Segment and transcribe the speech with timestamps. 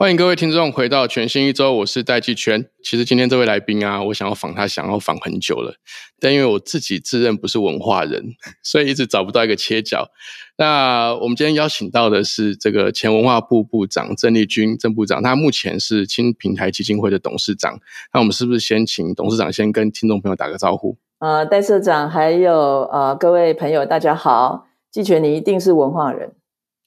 [0.00, 2.64] 欢迎各位听众回到全新一周，我是戴季全。
[2.82, 5.74] 其实今天这位来宾啊，我想要访他，想要访很久了，
[6.18, 8.28] 但因为我自己自认不是文化人，
[8.64, 10.08] 所以一直找不到一个切角。
[10.56, 17.78] 那我们今天邀请到的是这个前文化部部长郑丽君郑部长，他目前是新平台基金会的董事长。
[18.14, 20.96] 那我们是不是先请董事长先跟听众朋友打个招呼？
[21.18, 22.54] 呃，戴社长还有
[22.90, 24.66] 呃各位朋友，大家好。
[24.90, 26.32] 季全，你一定是文化人。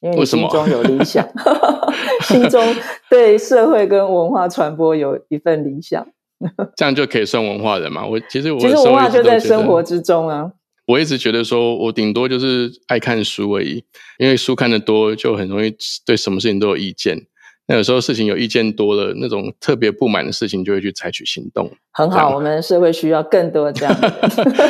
[0.04, 1.26] 因为你心中有理想，
[2.28, 2.62] 心中
[3.10, 6.06] 对社会跟文化传播有一份理想，
[6.76, 8.06] 这样就可以算文化人嘛？
[8.06, 10.52] 我其实我其实文化就在生活之中啊。
[10.86, 13.82] 我一直觉得说，我顶多就是爱看书而已，
[14.20, 15.74] 因为书看的多，就很容易
[16.06, 17.18] 对什么事情都有意见。
[17.66, 21.72] 那有时候事情有意见多了，那种特别不满的事情，就会去采取行动。
[21.92, 23.96] 很好，我们社会需要更多这样。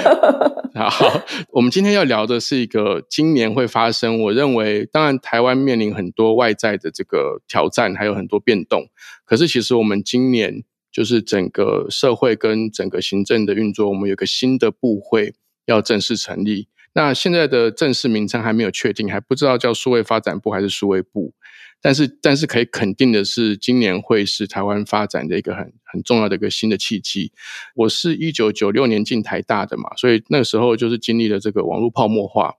[0.75, 4.21] 好，我们今天要聊的是一个今年会发生。
[4.21, 8.87] 我认为，当然台湾面临很多外在的这个挑战，还有很多变动。
[9.25, 15.33] 可是，其实我们今年就是整个社会跟整个行政的运作，我们有个新的部会
[15.65, 16.67] 要正式成立。
[16.93, 21.33] 那现在的正式名称还没有确定，还不知道叫数位发展部还是数位部。
[21.83, 27.33] 但是，但是可以肯定的是，今年会是台湾发展的一个很很重要的一个新的契机。
[27.75, 32.55] 我是一九九六年进台大的嘛，所以那个时候就是经历了这个网络泡沫化，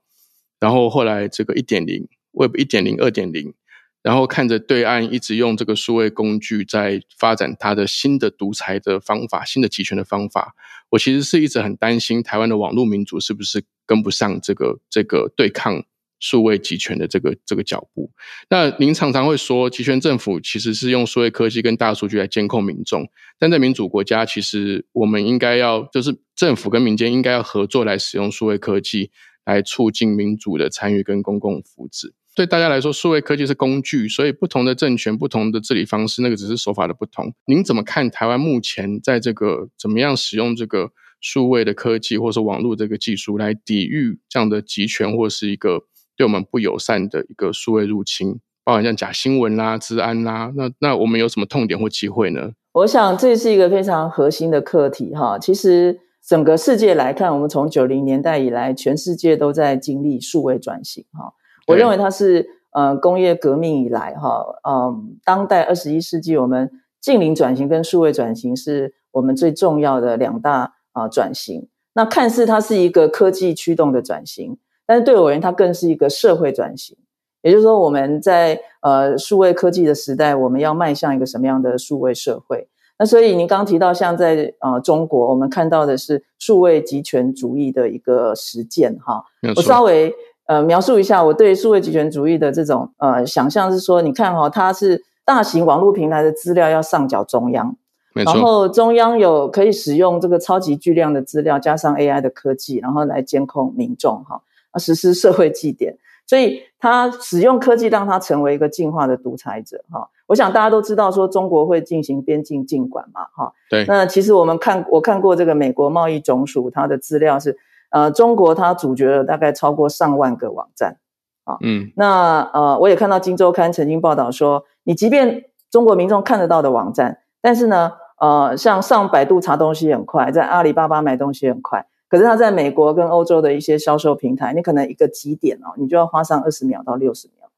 [0.59, 3.55] 然后后来这个一点零 Web 一点零、二点零，
[4.03, 10.53] 然后看着对岸一直用这个数位工具在发展它的新的独裁的方法、新的集权的方法，
[10.91, 15.83] 我其实是一直很担心台湾的网络民主是不是跟不上这个这个对抗。
[16.19, 18.09] 数位集权的这个这个脚步，
[18.49, 23.05] 那您常常会说，集权政府其实是用数位科技跟大数据来监控民众，
[23.37, 29.11] 但在民主国家，其实我们应该要就是政府跟民间应该要合作来使用数位科技
[29.43, 32.13] 来促进民主的参与跟公共福祉。
[32.33, 37.33] 对大家来说，数位科技是工具，所以不同的政权、不同的治理方式，那个只是手法的不同。
[37.45, 45.83] 您怎么看台湾目前在这个怎么样使用这个数位的科技，或者说网络这个技术来抵御这样的集权，或是一个？
[46.17, 52.51] 对我们不友善的一个数位入侵，包含像假新闻啦、治安啦，那那我们有什么痛点或机会呢？
[52.73, 55.39] 我想这是一个非常核心的课题哈。
[55.39, 61.33] 其实整个世界来看，我们从九零年代以来，全世界都在经历数位转型哈。
[61.67, 71.67] 我认为它是呃工业革命以来哈，嗯，当代二十一世纪我们近邻转型跟数位转型是我们最重要的两大啊转型。
[71.93, 74.57] 那看似它是一个科技驱动的转型。
[74.85, 76.97] 但是对我而言，它更是一个社会转型。
[77.41, 82.67] 也就是说，我们在呃数位科技的时代，我们要迈向一个什么样的数位社会？
[82.97, 88.97] 那所以您刚提到，像在呃中国，我们看到的是数位集权主义的一个实践。
[88.99, 89.23] 哈，
[89.55, 90.11] 我稍微
[90.47, 97.75] 呃描述一下我对数位集权主义的这种呃想象是说，你看哈，它是大型网络平台的资料要上缴中央，
[98.13, 104.23] 然后中央有可以使用这个超级巨量的资料，加上 AI 的科技，然后来监控民众。
[104.23, 104.41] 哈。
[104.77, 109.83] 实施社会祭典，所以他使用科技让他成为一个进化的独裁者。
[109.91, 113.25] 哈，我想大家都知道说中国会进行边境禁管嘛。
[113.33, 113.85] 哈，对。
[113.85, 117.57] 那其实我们看我看过这个美国贸易总署它的资料是，
[117.89, 120.97] 呃，中国它阻绝了大概超过上万个网站。
[121.43, 121.91] 啊，嗯。
[121.95, 131.85] 那呃，我也看到《金周刊》曾经报道说，你即便中国民众看得到的网站，但是呢，呃，像上百度查东西很快，在阿里巴巴买东西很快。
[132.09, 137.49] 可是他在美国跟欧洲的一些销售平台，你可能一个几点哦，你就要花上二十秒到六十秒。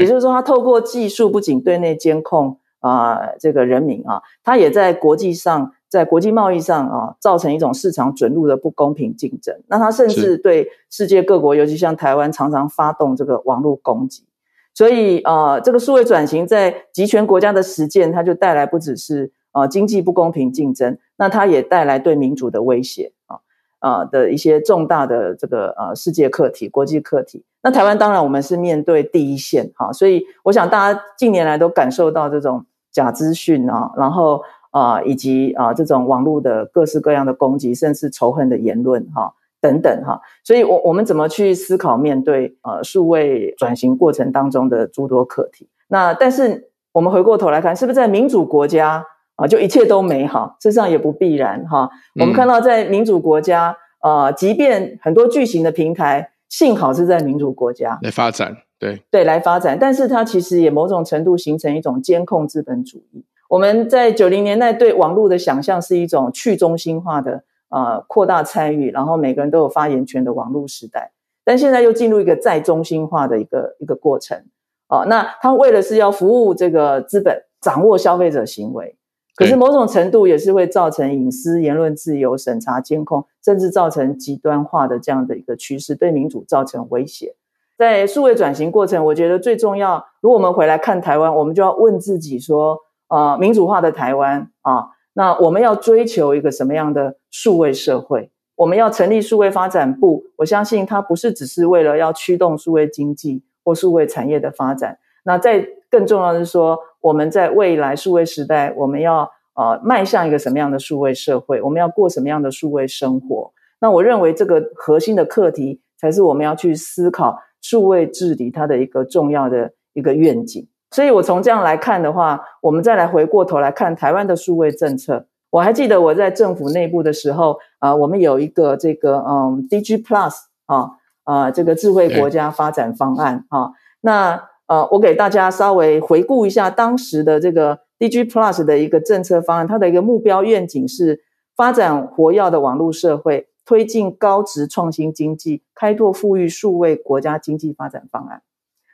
[0.00, 9.54] 也就是说，它透过技术不仅对内监控啊这个人民啊，它也在国际上，在国际贸易上啊，造成一种市场准入的不公平竞争。
[9.66, 14.24] 那它甚至对世界各国，尤其像台湾，常常发动这个网络攻击。
[14.72, 23.40] 所以啊，这个数位转型在集权国家的实践，它就带来不只是啊经济不公平竞争，那它也带来对民主的威胁啊。
[23.82, 45.68] 啊的一些重大的这个呃世界课题、国际课题，那台湾当然我们是面对第一线哈，所以我想大家近年来都感受到这种假资讯啊，然后啊以及啊这种网络的各式各样的攻击，甚至仇恨的言论哈等等哈，所以我我们怎么去思考面对呃数位转型过程当中的诸多课题？
[45.88, 49.04] 那但是我们回过头来看，是不是在民主国家？
[49.36, 51.88] 啊，就一切都美好，事实上也不必然哈。
[52.20, 63.24] 我们看到在民主国家，呃，即便很多巨型的平台，幸好是在民主国家来发展，对对来发展，但是它其实也某种程度形成一种监控资本主义。
[63.48, 71.12] 我们在九零年代对网络的想象是一种去中心化的呃扩大参与，然后每个人都有发言权的网络时代，
[71.44, 74.42] 但现在又进入一个再中心化的一个一个过程。
[74.88, 78.96] 哦，那他为了是要服务这个资本，掌握消费者行为，
[79.34, 87.34] 可是某种程度也是会造成隐私、言论自由、审查、监控，甚至造成极端化的这样的一个趋势，对民主造成威胁。
[87.78, 98.30] 在数位转型过程，我觉得最重要，如果我们回来看台湾，我们就要问自己说：，啊，民主化的台湾啊，那我们要追求一个什么样的数位社会？
[98.56, 103.42] 我们要成立数位发展部，我相信它不是只是为了要驱动数位经济。
[103.64, 111.60] 或数位产业的发展，那在更重要的是说，我们在未来数位时代，我们要呃迈向一个什么样的数位社会？
[111.60, 113.52] 我们要过什么样的数位生活？
[113.80, 120.66] 那我认为这个核心的课题，才是我们要去思考数位治理它的一个重要的一个愿景。
[120.90, 125.26] 所以我从这样来看的话，我们再来回过头来看台湾的数位政策。
[125.50, 130.34] 我还记得我在政府内部的时候，啊，我们有一个这个嗯 DG Plus
[130.66, 130.92] 啊。
[131.24, 133.70] 啊，这个智慧国家发展方案啊，
[134.00, 141.20] 那呃，我给大家稍微回顾一下当时的这个 DG Plus 的一个政策方案，它的一个目标愿景是
[141.54, 148.40] 发展活跃的网络社会，推进高值创新经济，开拓富裕数位国家经济发展方案。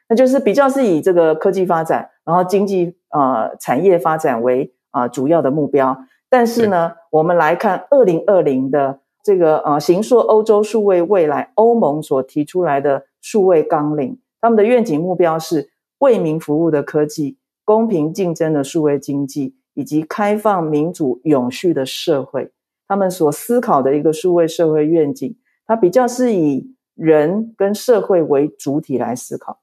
[0.09, 5.97] 那就是比较是以这个科技发展，然后经济呃产业发展为啊主要的目标。
[6.29, 8.99] 但是呢，我们来看二零二零的。
[9.21, 22.53] 这个呃，行说欧洲数位未来，欧盟所提出来的数位纲领，他们的愿景目标是为民服务的科技、公平竞争的数位经济以及开放民主永续的社会。
[22.87, 25.37] 他们所思考的一个数位社会愿景，
[25.67, 29.61] 它比较是以人跟社会为主体来思考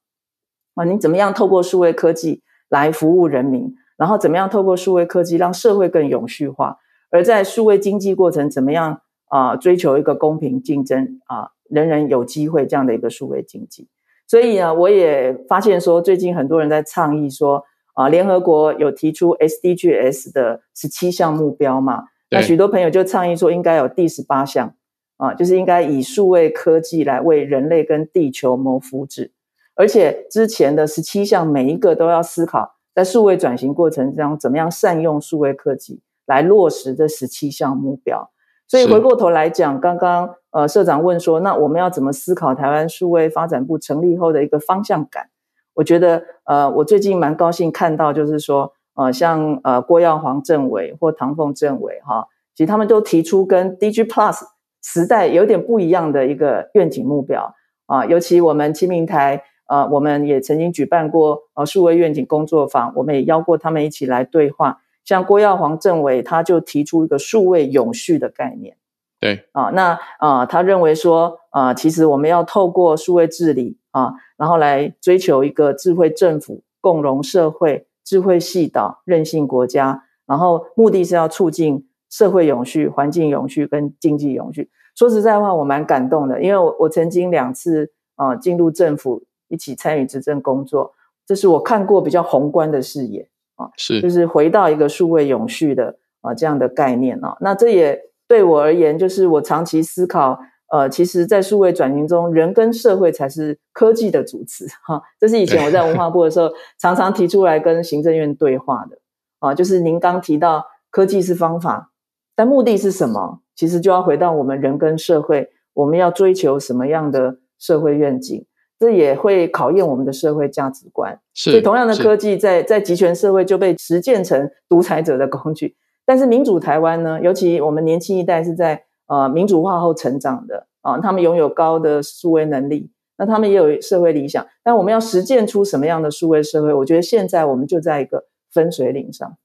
[0.76, 6.78] 啊，你怎么样透过数位科技来服务人民，然后怎么样透过数位科技让社会更永续化，
[7.10, 9.02] 而在数位经济过程怎么样？
[9.28, 13.90] 啊，追求一个公平竞争啊，人人有机会这样的一个数位经济。
[14.28, 17.64] 所以呢，我也发现说，最近很多人在倡议说，
[17.94, 24.74] 啊，联合国有提出 SDGs 的十七项目标嘛，那许多朋友就倡议说，应该有第十八项
[25.18, 29.32] 啊，就是应该以数位科技来为人类跟地球谋福祉。
[29.76, 38.32] 而且之前的十七项每一个都要思考，在数位转型过程中怎么样善用数位科技来落实这十七项目标。
[38.68, 45.30] 所以回过头来讲，刚刚呃社长问说，那我们要怎么思考台湾数位发展部成立后的一个方向感？
[45.76, 54.40] 我觉得呃，我最近蛮高兴看到，就是说呃，像呃郭耀煌政委或唐凤政委哈，其实他们都提出跟 DG Plus
[54.82, 57.54] 时代有点不一样的一个愿景目标
[57.86, 58.06] 啊。
[58.06, 64.80] 尤其我们清明台呃，我们也曾经举办过呃数位愿景工作坊，我们也邀过他们一起来对话。
[65.06, 68.76] 像郭耀煌政委，他就提出一个数位永续的概念。
[69.22, 84.70] 对啊，那啊，他认为说啊，其实我们要透过数位治理啊，然后来追求一个智慧政府、共荣社会、智慧系岛、韧性国家，然后目的是要促进社会永续、环境永续跟经济永续。
[84.96, 90.94] 说实在话，我蛮感动的，因为我我曾经两次啊进入政府一起参与执政工作，
[91.26, 93.30] 这是我看过比较宏观的视野。
[93.56, 100.40] 啊，是，就是回到一个数位永续的啊这样的概念啊，那这也对我而言，就是我长期思考，
[100.72, 105.02] 呃，其实，在数位转型中，人跟社会才是科技的主词哈。
[105.20, 108.98] 这是以前我在文化部的时候，常常提出来跟行政院对话的
[109.40, 111.92] 啊，就是您刚提到科技是方法，
[112.36, 113.42] 但目的是什么？
[113.56, 118.46] 其实就要回到我们人跟社会，我们要追求什么样的社会愿景？
[118.80, 121.20] 这也会考验我们的社会价值观。
[121.34, 125.76] 所以，同样的科技在在集权社会就被实践成独裁者的工具。
[126.06, 127.20] 但是，民主台湾呢？
[127.22, 134.46] 尤其我们年轻一代是在呃民主化后成长的啊，他们拥有高的数位能力，那他们也有社会理想。
[134.64, 136.74] 但我们要实践出什么样的数位社会？
[136.74, 139.36] 我觉得现在我们就在一个分水岭上。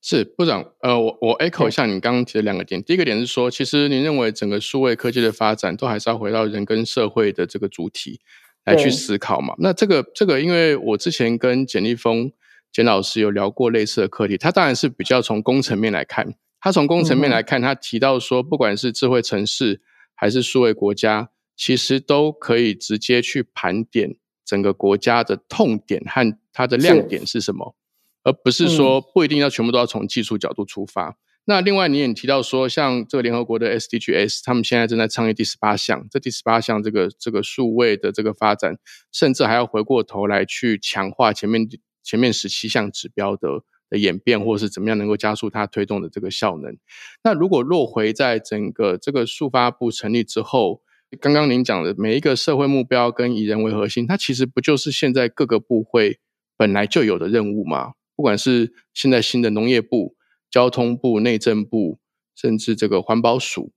[0.00, 2.80] 是部长，呃，我我 echo 一下你刚刚提的两个点。
[2.82, 8.20] 第一个点是说，其实您认为整个数位科技的发展都还是要回到人跟社会的这个主体。
[8.68, 9.54] 来去思考嘛？
[9.58, 12.30] 那这个这个，因为我之前跟简立峰
[12.70, 16.34] 简老师有聊过类似的课题，他当然是比较从工程面来看。
[16.60, 19.80] 他从工程面来看，他提到说，不管是智慧城市
[20.14, 27.76] 还是数位国家，其实都可以直接去盘点整个国家的痛点和它的亮点是什么，
[28.24, 31.16] 而不是说不一定要全部都要从技术角度出发。
[31.50, 38.76] 那另外你也提到说，像这个联合国的 SDGs，他们现在正在倡议第十八项，这第十八项这个这个数位的这个发展，
[39.10, 41.66] 甚至还要回过头来去强化前面
[42.04, 46.76] 前面十七项指标的的演变，或者是怎么样能够加速它推动的这个效能。
[47.24, 50.82] 那如果落回在整个这个数发部成立之后，
[51.18, 56.18] 刚刚您讲的每一个社会目标跟以人为核心，它其实不就是现在各个部会
[56.58, 57.94] 本来就有的任务吗？
[58.14, 60.17] 不管是现在新的农业部。
[60.50, 61.98] 交通部、内政部，
[62.34, 63.70] 甚至这个环保署，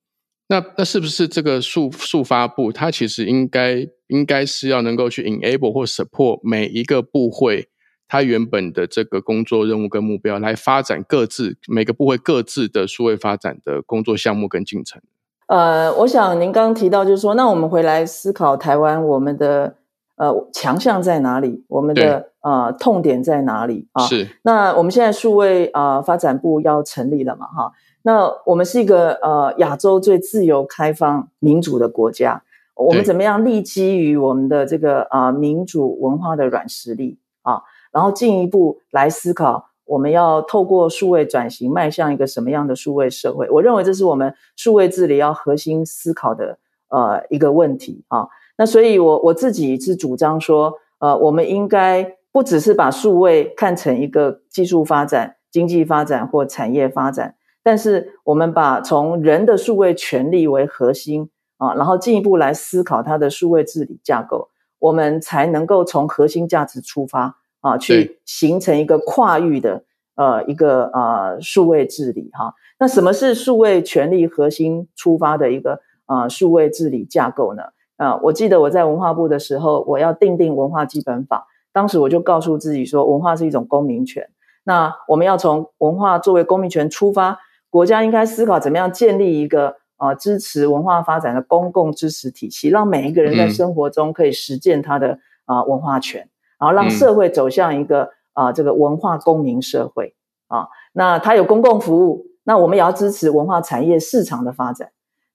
[0.48, 2.72] 那那是不是这个速速发部？
[2.72, 7.70] 它其实应该应该是要能够去 enable 或 support 每一个部会，
[8.08, 15.02] 它原本的这个工作任务跟目标，来发展各自每个部会各自的数位发展的工作项目跟进程。
[15.48, 19.76] 呃，我想您刚刚提到，就是说，那我们回来思考台湾，我们的
[20.22, 21.66] 呃强项在哪里？
[21.68, 24.04] 我们的呃，痛点在哪里啊？
[24.06, 24.28] 是。
[24.44, 27.48] 那我们现在数位啊发展部要成立了嘛？
[27.48, 27.72] 哈，
[28.04, 32.44] 那我们是一个呃亚洲最自由、开放、民主的国家。
[32.76, 37.64] 我们怎么样立基于我们的这个啊民主文化的软实力啊？
[37.92, 43.50] 然后进一步来思考，我们要透过数位转型，迈向一个什么样的数位社会？
[43.50, 46.60] 我认为这是我们数位治理要核心思考的
[46.90, 48.28] 呃一个问题啊。
[48.58, 52.18] 那所以，我我自己是主张说，呃，我们应该。
[52.34, 64.48] 不只是把数位看成一个技术发展、经济发展或产业发展，但是我们把从人的数位权利为核心啊，然后进一步来思考它的数位治理架构，
[64.80, 69.84] 我们才能够从核心价值出发啊，去形成一个跨域的
[70.16, 72.54] 呃一个呃数位治理哈。
[72.80, 77.64] 那什么是数位权利核心出发的一个啊数位治理架构呢？
[78.02, 81.46] 啊，我记得我在文化部的时候，我要定定文化基本法。
[81.72, 84.28] 当时我就告诉自己说，文化是一种公民权。
[84.64, 87.38] 那我们要从文化作为公民权出发，
[87.70, 96.28] 国家应该思考怎么样建立一个啊支持文化发展的公共支持体系，让每一个人在生活中可以实践他的啊文化权，
[96.60, 100.16] 然后让社会走向一个啊这个文化公民社会
[100.48, 100.68] 啊。
[100.94, 104.90] 那它有公共服务，那我们也要支持文化产业市场的发展。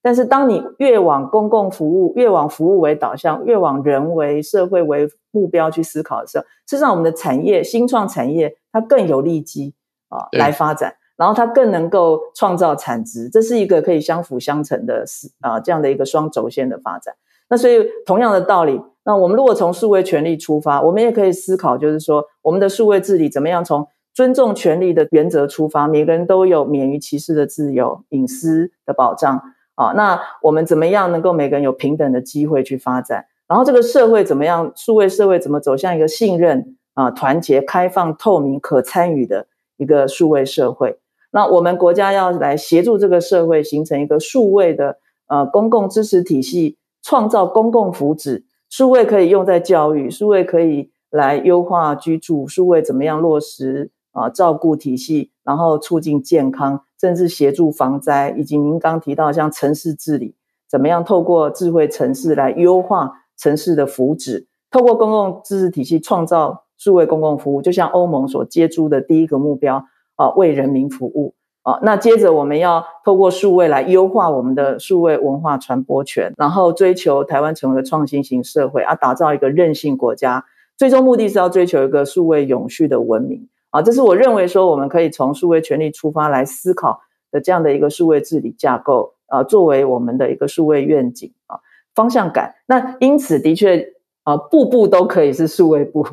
[0.07, 9.75] 但是，当你越往公共服务、越往服务为导向、越往人为社会为目标去思考的时候，事实上，我们的产业、新创产业它更有利基
[10.09, 15.05] 啊来发展，然后它更能够创造产值，这是一个可以相辅相成的
[15.41, 17.17] 啊这样的一个双轴线的发展。
[17.51, 23.85] 那所以，同样的道理，那我们如果从数位权利出发，我们也可以思考，就是说，我们的数位治理怎么样从
[24.15, 29.43] 尊重权利的原则出发，每个人都有免于歧视的自由、隐私的保障。
[29.77, 33.25] 啊，那我们怎么样能够每个人有平等的机会去发展？
[33.47, 34.73] 然后这个社会怎么样？
[34.75, 40.99] 数位社会怎么走向一个信任啊、团结、开放、透明、可参与的一个数位社会？
[41.31, 48.45] 那我们国家要来协助这个社会形成一个数位的呃公共支持体系，创造公共福祉。
[48.71, 56.86] 数位可以用在教育，数位可以来优化居住，数位怎么样落实啊照顾体系，然后促进健康。
[57.01, 60.35] 甚至协助防灾，以及您刚提到像城市治理，
[60.69, 69.85] 怎么样透过智慧城市来优化城市的福祉，透过公共知识体系创造数位公共服务，就像欧盟所接诸的第一个目标
[70.17, 71.79] 啊，为人民服务啊。
[71.83, 80.45] 那接着我们要透过数位来优化我们的数位文化传播权，然后追求台湾成为创新型社会，啊，打造一个韧性国家，
[80.77, 83.49] 最终目的是要追求一个数位永续的文明。
[83.77, 91.61] 啊，这是我认为说我们可以从数位权利出发来思考的这样的一个数位治理架构啊，作为我们的一个数位愿景啊
[91.95, 92.55] 方向感。
[92.67, 93.93] 那因此的确
[94.23, 96.07] 啊，步步都可以是数位部。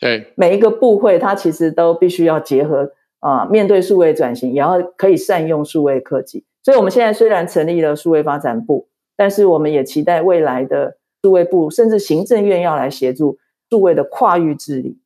[0.00, 6.44] 对，每一个部会它其实都必须要结合啊，面对数位转型，也要可以善用数位科技。
[6.64, 13.38] 所以我们现在虽然成立了数位发展部，但是我们也期待未来的数位部，甚至行政院要来协助
[13.70, 14.98] 数位的跨域治理。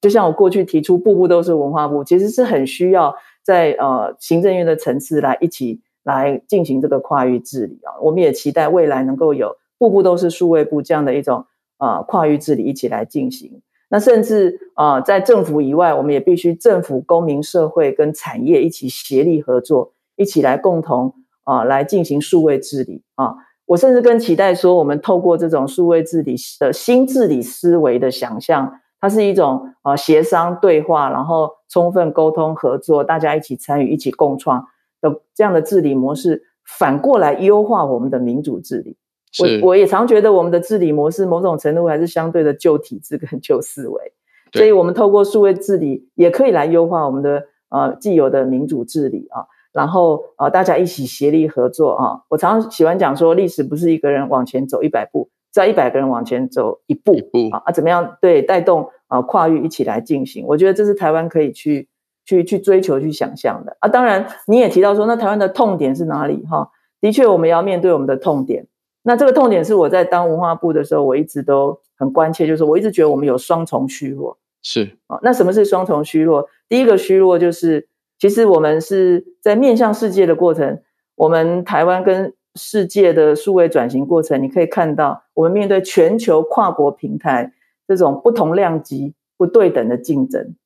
[0.00, 7.98] 就像我过去提出，步步都是文化部，其实是很需要在呃行政院的层次来一起来进行这个跨域治理啊。
[8.00, 11.44] 我们也期待未来能够有步步都是数位部这样的一种
[11.78, 13.60] 呃跨域治理一起来进行。
[13.88, 21.14] 那甚至啊，在政府以外，我们也必须政府、公民社会跟产业一起协力合作，一起来共同
[21.44, 23.34] 啊来进行数位治理啊。
[23.66, 28.80] 我甚至更期待说，我们透过这种数位治理的新治理思维的想象。
[29.00, 34.66] 它是一种呃协商对话，然后充分沟通合作，大家一起参与、一起共创
[35.00, 38.96] 的这样的治理模式，反过来优化我们的民主治理。
[39.40, 44.12] 我我也常觉得我们的治理模式某种程度还是相对的旧体制跟旧思维，
[44.52, 49.44] 所以我们透过数位治理也可以来优化我们的呃既有的民主治理啊。
[49.70, 52.22] 然后啊，大家一起协力合作啊。
[52.30, 57.14] 我常常喜欢讲说，历史不是一个人往前走一百步，只要一百个人往前走一步
[57.52, 60.44] 啊啊，怎么样对带动啊跨域一起来进行？
[60.46, 61.88] 我觉得这是台湾可以去
[62.24, 63.88] 去去追求、去想象的啊。
[63.88, 66.44] 当然，你也提到说，那台湾的痛点是哪里？
[66.46, 68.66] 哈，的确，我们要面对我们的痛点。
[69.02, 74.36] 那这个痛点是我在当文化部的时候，我一直都很关切，就是我一直觉得我们有双重虚弱。
[74.60, 76.46] 是啊，那什么是双重虚弱？
[76.68, 77.88] 第一个虚弱就是，
[78.18, 80.82] 其实我们是在面向世界的过程，
[81.14, 87.52] 我们台湾跟世界的数位转型过程，你可以看到，我们面对全球跨国平台
[87.86, 90.56] 这种不同量级、不对等的竞争，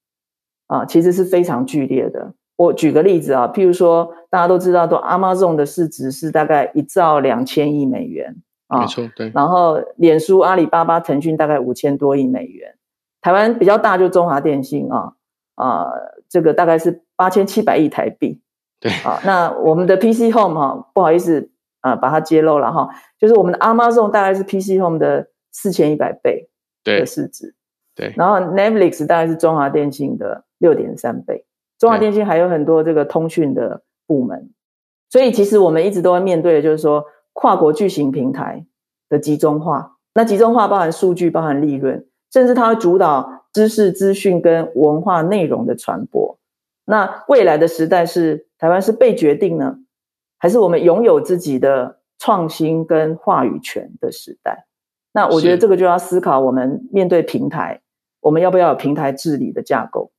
[0.67, 2.33] 啊，其实是非常剧烈的。
[2.57, 8.37] 我举个例子啊，譬如说，大家都知道，都 Amazon 的市值是大概一兆两千亿美元
[8.69, 9.31] 啊，没错，对。
[9.35, 12.75] 然后，脸书、阿里巴巴、腾讯大概五千多亿美元。
[13.21, 15.13] 台湾比较大，就中华电信啊
[15.55, 15.87] 啊，
[16.29, 18.41] 这个大概是八千七百亿台币。
[18.81, 21.52] 对啊，那我们的 PC Home 哈，不好意思
[21.83, 26.49] 啊，把它揭露了哈，就是我们的 Amazon 大概是 PC Home 的四千一百倍
[26.83, 27.55] 的市值。
[27.95, 31.45] 对，然后 Netflix 大概是中华电信的六点三倍。
[31.79, 34.51] 中华电信还有很多这个通讯的部门，
[35.11, 38.65] 所以其实我们一直都会面对的就是说跨国巨型平台
[39.11, 39.99] 的集中化。
[40.15, 42.07] 那集中化包含数据，包含利润。
[42.33, 46.39] 甚至它会主导知识、资讯跟文化内容的传播。
[46.87, 49.77] 那未来的时代是台湾是被决定呢，
[50.43, 54.67] 还是我们拥有自己的创新跟话语权的时代？
[55.13, 57.81] 那我觉得这个就要思考，我们面对平台，
[58.19, 60.11] 我们要不要有平台治理的架构？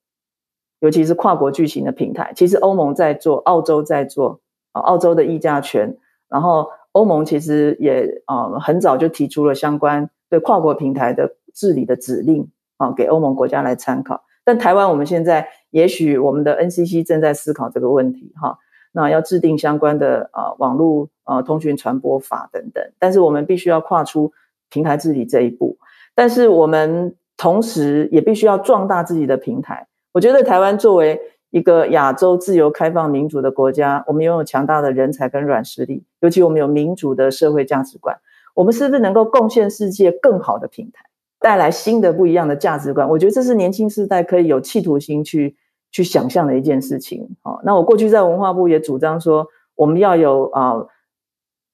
[0.80, 4.40] 尤其是跨国巨型的平台，其实欧盟在做，澳洲在做
[4.72, 5.98] 啊，澳洲的议价权，
[6.30, 11.36] 然后欧盟其实也啊很早就提出了相关对跨国平台的。
[11.56, 14.24] 治理的指令啊，给欧盟国家来参考。
[14.44, 18.58] 但台湾我们现在也许我们的 NCC 正在思考这个问题哈，
[18.94, 22.82] 那要制定相关的啊网络啊通讯传播法等等。
[22.98, 24.32] 但是我们必须要跨出
[24.70, 25.78] 平台治理这一步，
[26.16, 29.88] 但是我们同时也必须要壮大自己的平台。
[30.14, 38.18] 我觉得台湾作为一个亚洲自由开放民主的国家，我们拥有强大的人才跟软实力，尤其我们有民主的社会价值观，
[38.54, 41.04] 我们是不是能够贡献世界更好的平台？
[41.40, 45.58] 带来新的不一样的价值观，我觉得这是年轻世代可以有企图心去
[45.94, 47.38] 去想象的一件事情。
[47.42, 50.86] 好，那我过去在文化部也主张说，我们要有啊，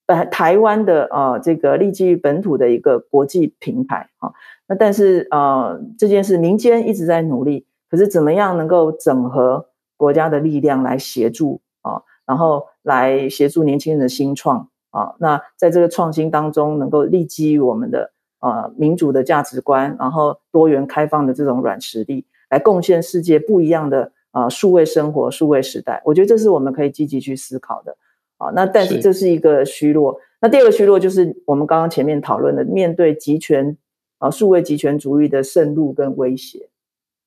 [0.06, 4.10] 台台湾的啊这个立基于本土的一个国际平台。
[4.20, 4.34] 好，
[4.68, 9.66] 那但是啊这件事民间一直在努力，可是怎么样能够整合
[9.98, 18.12] 国家的力量来协助啊，然后来协助年轻人的新创啊，那在这个创新当中能够立基于我们的。
[18.42, 26.02] 啊，民主的价值观，然后多元开放的这种软实力，来贡献世界不一样的啊数位生活、数位时代。
[26.06, 27.96] 我觉得这是我们可以积极去思考的。
[28.38, 30.20] 啊，那但是这是一个虚弱。
[30.42, 33.78] 那第二个虚弱就是我们刚刚前面讨论的，面对集权
[34.18, 36.70] 啊数位集权主义的渗入跟威胁。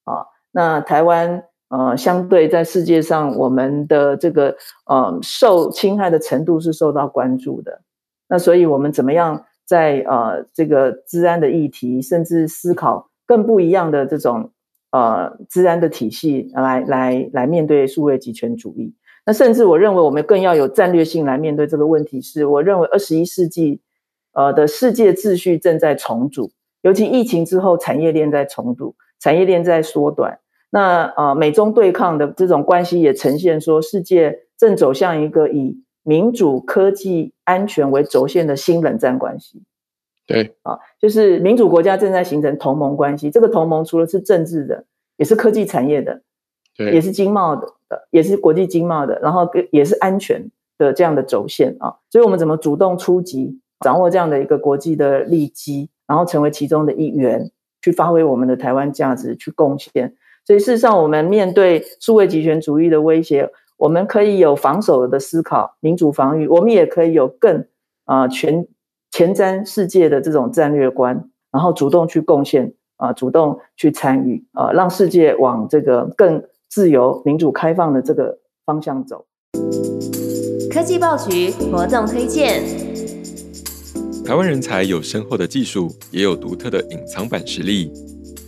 [0.04, 4.56] 啊，那台湾呃相对在世界上，我们的这个
[4.86, 7.82] 呃受侵害的程度是受到关注的。
[8.28, 9.44] 那所以我们怎么样？
[9.64, 14.50] 在呃这个治安的议题，甚至思考更不一样的这种
[14.92, 18.94] 呃治安的体系来来来面对数位集权主义。
[19.26, 22.20] 那甚至我认为我们更要有战略性来面对这个问题。
[22.20, 23.80] 是我认为二十一世纪
[24.32, 26.52] 呃的世界秩序正在重组，
[26.82, 30.38] 尤其疫情之后，产业链在重组，产业链在缩短。
[30.70, 39.62] 那呃美中对抗的这种关系也呈现说，世界正走向一个以民主、科技、安全为轴线的新冷战关系，
[40.32, 43.30] 对啊，就是民主国家正在形成同盟关系。
[43.30, 44.84] 这个同盟除了是政治的，
[45.16, 46.22] 也是科技产业的，
[46.76, 47.66] 对，也是经贸的，
[48.10, 51.96] 也是国际经贸的，然后也是安全的这样的轴线啊。
[52.10, 60.14] 所以，我们怎么主动出击，掌握这样的一个国际的利基，然后成为其中的一员，去发挥我们的台湾价值，去贡献。
[60.44, 63.50] 所以，事实上，我们面对数位集权主义的威胁。
[63.78, 67.66] 我们可以有防守的思考，民主防御；我们也可以有更
[68.04, 68.68] 啊全
[69.12, 79.26] 前瞻世界的这种战略观，然后主动去贡献啊，主动去参与啊，让世界往这个更自由、民主、开放的这个方向走。
[80.70, 82.62] 科技报局活动推荐：
[84.24, 87.92] 台湾人才有深厚的技术，也有独特的隐藏版实力，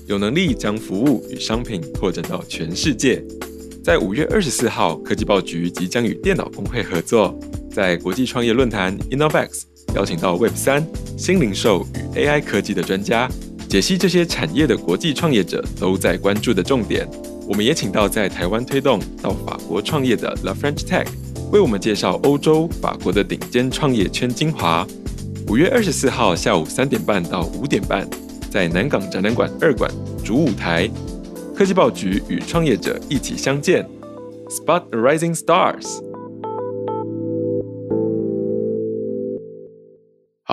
[0.06, 3.22] 有能力将服务与商品拓展到全世界。
[3.84, 7.38] 在五月二十四号，科技报局即将与电脑工会合作，
[7.70, 13.28] 在国际创业论坛 Innovex 邀请到 Web 三、新零售与 AI 科技的专家，
[13.68, 17.08] 解析这些产业的国际创业者都在关注的重点。
[17.46, 21.06] 我们也请到在台湾推动到法国创业的 La French Tech，
[21.52, 24.86] 为我们介绍欧洲、法国的顶尖创业圈精华。
[25.48, 28.08] 五月二十四号下午三点半到五点半，
[28.50, 29.90] 在南港展览馆二馆
[30.24, 30.90] 主舞台，
[31.54, 33.86] 科技报局与创业者一起相见
[34.48, 36.13] ，Spot the Rising Stars。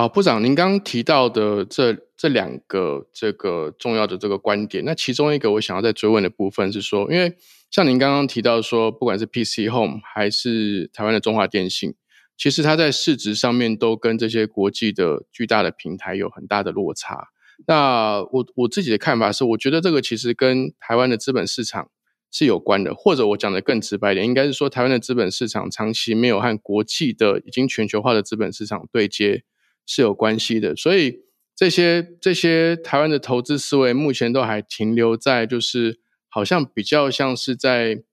[0.02, 7.36] 好，部长，您刚刚提到的这这两个这个重要的这个观点，那其中一个我想要再追问的部分是说，因为
[7.70, 11.94] 像您刚刚提到说，不管是 PC Home 还是台湾的中华电信，
[12.36, 17.28] 其实它在市值上面都跟这些国际的巨大的平台有很大的落差。
[17.68, 21.92] 那我我自己的看法是，我觉得这个其实跟台湾的资本市场
[22.32, 29.44] 是有关的，或者我讲的更直白一点，应该是说台湾的资本市场长期没有和国际的已经全球化的资本市场对接
[29.86, 30.76] 是有关系的。
[30.76, 31.22] 所以
[31.56, 36.00] 这些这些台湾的投资思维目前都还停留在就是。
[36.34, 38.04] 好像比较像是在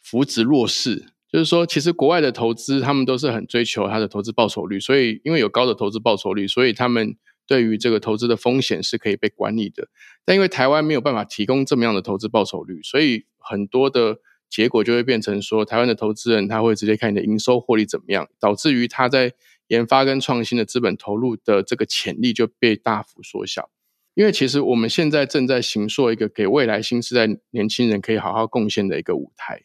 [0.00, 7.16] 扶植弱势，就是说，其实国外的投资他们都是很追求它的投资报酬率，所以因为有高的投资报酬率，所以他们
[7.46, 9.86] 对于这个投资的风险是可以被管理的。
[10.24, 19.34] 但因为台湾没有办法提供这么样的投资报酬率，所以很多的结果就会变成说，台湾的投资人他会直接看你的营收获利怎么样，导致于他在
[19.70, 23.70] 研发跟创新的资本投入的这个潜力就被大幅缩小。
[24.14, 29.62] 因为其实我们现在正在行塑一个给未来新时代年轻人可以好好贡献的一个舞台。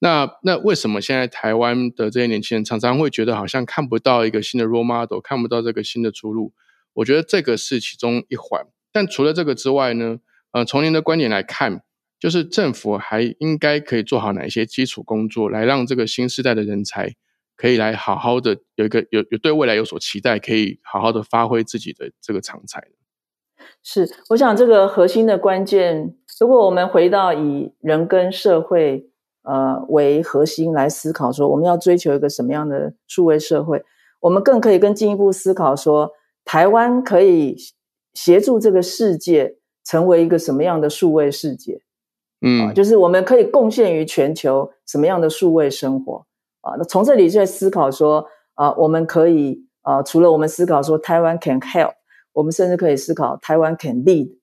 [0.00, 6.52] 那那为什么现在台湾的这些年轻人常常会觉得好像看不到一个新的 role model，看不到这个新的出路？
[6.92, 8.66] 我觉得这个是其中一环。
[8.92, 10.18] 但除了这个之外呢，
[10.52, 11.82] 呃，从您的观点来看，
[12.20, 17.14] 就是政府还应该可以做好哪一些基础工作，来让这个新时代的人才
[17.58, 22.82] 可以来好好的有一个有有对未来有所期待，可以好好的发挥自己的这个长才。
[23.82, 29.10] 是，我想这个核心的关键，如果我们回到以人跟社会
[29.42, 33.84] 呃为核心来思考，说我们要追求一个什么样的数位社会，
[34.20, 36.12] 我们更可以更进一步思考说，
[36.44, 37.56] 台湾可以
[38.14, 41.80] 协助这个世界成为一个什么样的数位世界？
[42.40, 46.24] 嗯，就是我们可以贡献于全球什么样的数位生活
[46.68, 46.76] 啊？
[46.78, 51.92] 那从这里在思考说啊，我们可以啊，除了我们思考说台湾 can help。
[52.34, 54.36] 我们甚至可以思考台湾 can lead，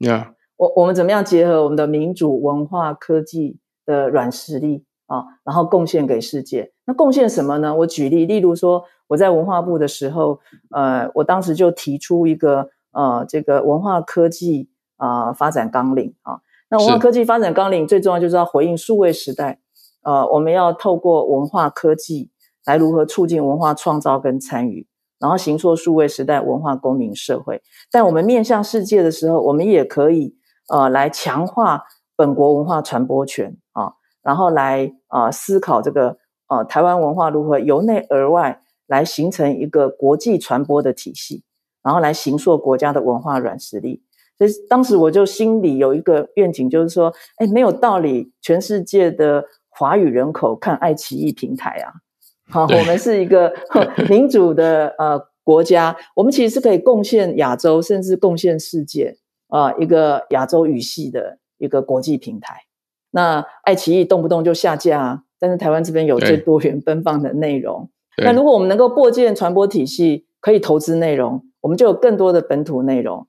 [0.00, 6.72] 呀，我我们怎么样结合我们的民主文化科技的软实力啊，然后贡献给世界？
[6.84, 7.74] 那贡献什么呢？
[7.74, 10.40] 我举例，例如说我在文化部的时候，
[10.72, 16.40] 呃，我当时就提出一个呃这个文化科技啊发展纲领啊。
[16.68, 19.60] 那文化科技发展纲领最重要就是要回应数位时代，
[20.02, 22.30] 呃，我们要透过文化科技
[22.64, 24.86] 来如何促进文化创造跟参与。
[25.18, 27.62] 然后行塑数位时代文化公民社会，
[27.92, 30.34] 但我们面向世界的时候，我们也可以
[30.68, 31.84] 呃来强化
[32.16, 36.16] 本国文化传播权啊，然后来啊思考这个
[36.48, 41.44] 呃台湾文化如何由内而外来形成一个国际传播的体系，
[41.84, 44.02] 然后来行塑国家的文化软实力。
[44.36, 51.92] 所以当时我就心里有一个愿景，就是说，哎，没有道理，全世界的华语人口看爱奇艺平台啊。
[52.50, 53.52] 好，我们是一个
[54.08, 59.16] 民主的呃国家，我们其实是可以贡献亚洲，甚至贡献世界
[59.48, 62.62] 啊，一个亚洲语系的一个国际平台。
[63.10, 67.90] 那爱奇艺动不动就下架，但是台湾这边有最多元奔放的内容。
[68.18, 73.26] 那如果我们能够构建传播体系，可以投资内容，我们就有更多的本土内容，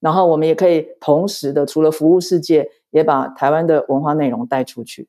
[0.00, 5.08] 然后我们也可以同时的除了服务世界，也把台湾的文化内容带出去。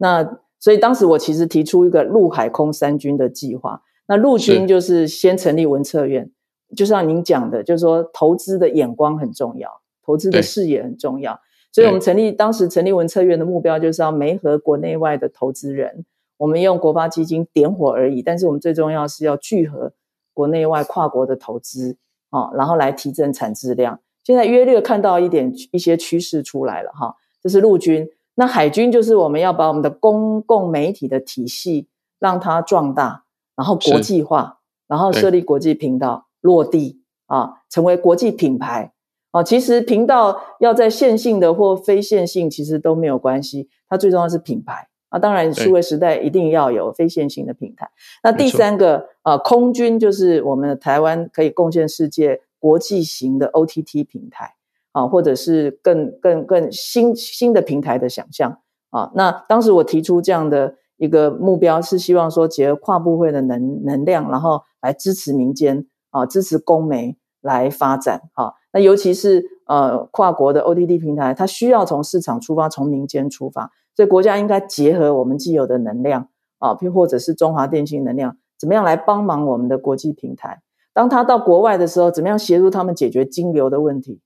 [0.00, 0.40] 好，那。
[0.62, 3.80] 所以当时我其实提出一个陆海空三军的计划。
[4.06, 6.30] 那陆军就是先成立文策院，
[6.76, 11.40] 就像您讲的，就是说投资的眼光很重要，投资的视野很重要。
[11.72, 16.04] 所以我们成立当时成立文策院的目标就是要媒合国内外的投资人。
[16.36, 19.94] 我们用国发基金点火而已，但是我们最重要是要聚合
[20.34, 21.96] 国内外跨国的投资
[22.28, 23.98] 啊，然后来提振产质量。
[24.22, 28.06] 现在约略看到一点一些趋势出来了哈，这是陆军。
[28.34, 31.88] 那海军就是我们要把我们的公共媒体的体系
[32.18, 38.92] 让它壮大，然后国际化，然后设立国际频道落地啊，成为国际品牌
[39.30, 39.42] 啊。
[39.42, 43.68] 其实频道要在线性的或非线性，其实都没有关系。
[43.88, 45.18] 它最重要是品牌啊。
[45.18, 47.90] 当然，数位时代一定要有非线性的平台。
[48.22, 54.54] 那第三个啊，空军就是我们台湾可以贡献世界国际型的 OTT 平台。
[54.92, 58.58] 啊，或者是更更更新新的平台的想象
[58.90, 68.54] 啊，那当时我提出这样的一个目标，是希望说结合跨部会的能能量，然后来支持民间啊，支持公媒来发展啊。
[68.72, 80.62] 那尤其是呃跨国的 ODD 平台，它需要从市场出发，从民间出发，所以国家应该结合我们既有的能量啊，或者是中华电信能量，怎么样来帮忙我们的国际平台？
[80.92, 84.20] 当他到国外的时候，怎么样协助他们解决金流的问题？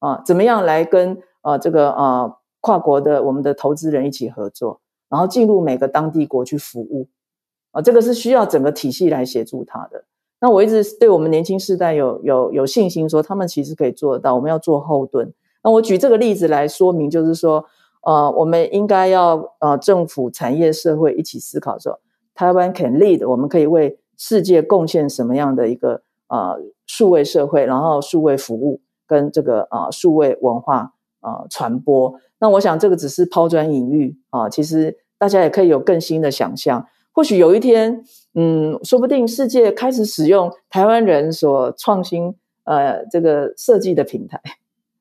[0.00, 7.08] 啊，怎么样来跟呃这个呃跨国的我们的投资人一起合作，然后进入每个当地国去服务？
[7.70, 10.04] 啊，这个是需要整个体系来协助他的。
[10.40, 14.34] 那我一直对我们年轻世代有有有信心，说他们其实可以做得到。
[14.34, 15.32] 我们要做后盾。
[15.62, 17.64] 那我举这个例子来说明，就是说，
[18.02, 22.00] 呃，我们应该要呃政府、产业、社会一起思考说，
[22.34, 28.80] 台湾 can lead，我们可以为世界贡献什么样的一个呃数位社会，然后数位服务
[29.10, 32.14] 跟这个呃数位文化呃传播。
[32.38, 36.86] 那我想这个只是抛砖引玉啊，其实大家也可以有更新的想象。
[37.12, 44.40] 或许有一天，嗯，说不定世界开始使用台湾人所创新呃这个设计的平台，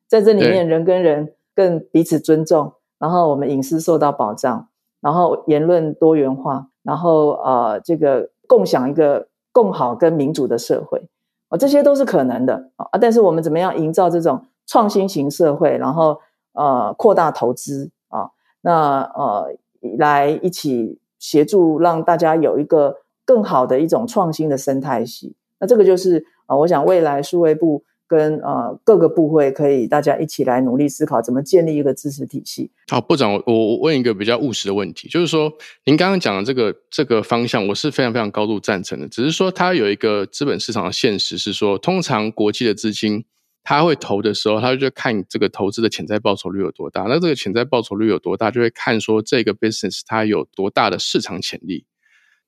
[0.08, 4.67] 在这里面人跟人更彼此尊重，然后我们隐私受到保障，
[5.00, 11.08] 然后言论多元化，然后呃这个共享一个共好跟民主的社会
[11.49, 12.88] 啊，这些都是可能的啊。
[12.99, 16.19] 但是我们怎么样营造这种创新型社会，然后
[16.53, 18.31] 呃扩大投资啊，
[18.62, 19.53] 那呃
[19.97, 20.99] 来一起。
[21.21, 32.72] 协助让大家有一个更好的一种创新的生态系，那这个就是啊，我想未来数位部跟呃各个部会可以大家一起来努力思考怎么建立一个支持体系。
[32.89, 35.54] 好，部长，我我问一个比较务实的问题，就是说
[35.86, 43.24] 您刚刚讲的这个这个方向，我是非常非常高度赞成的，只是说它有一个资本市场的现实是说，通常国际的资金。
[43.62, 47.04] 它会投的时候，它就看这个投资的潜在报酬率有多大。
[47.04, 51.86] 那这个潜在报酬率有多大，就会看说这个 business 它有多大的市场潜力。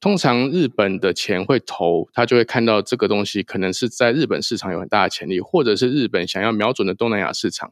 [0.01, 7.71] 通常日本的钱会投，他就会看到这个东西可能是在日本市场有很大的潜力，或者是日本想要瞄准的东南亚市场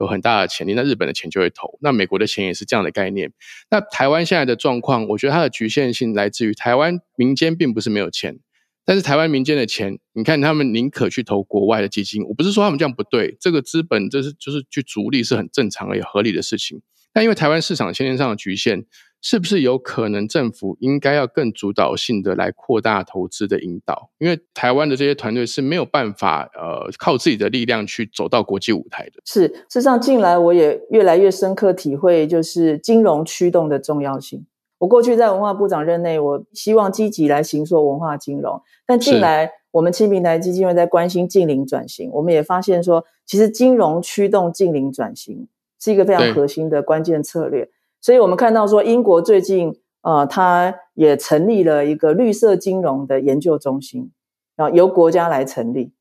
[0.00, 1.78] 有很大的潜力，那日本的钱就会投。
[1.82, 3.30] 那美国的钱也是这样的概念。
[3.70, 8.40] 那台湾现在的状况，我觉得它的局限性来自于台湾民间并不是没有钱。
[8.86, 16.80] 但是台湾民间的钱，你看他们宁可去投国外的基金，我不是说他们这样不对，这个资本这是就是去逐利是很正常而也合理的事情。
[17.12, 18.84] 但因为台湾市场先天上的局限，
[19.22, 24.10] 是不是有可能政府应该要更主导性的来扩大投资的引导？
[24.18, 29.22] 因为台湾的这些团队是没有办法呃靠自己的力量去走到国际舞台的。
[29.24, 34.46] 是，事实上近来我也越来越深刻体会，就是金融驱动的重要性。
[34.78, 38.60] 我过去在文化部长任内，我希望积极来行说文化金融。
[38.86, 45.48] 但近来，我们青平台基金会在关心近邻转型，我们也发现说，其实金融驱动近邻转型
[45.80, 47.70] 是一个非常核心的关键策略。
[48.00, 54.10] 所以我们看到说，英国最近呃，它也成立了一个绿色金融的研究中心，
[54.56, 55.92] 啊由国家来成立，